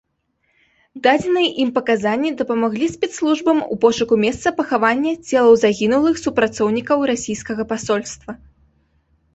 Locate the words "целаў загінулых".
5.27-6.15